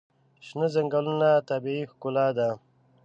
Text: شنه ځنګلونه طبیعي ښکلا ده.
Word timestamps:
شنه 0.45 0.67
ځنګلونه 0.75 1.29
طبیعي 1.49 1.83
ښکلا 1.91 2.27
ده. 2.37 2.49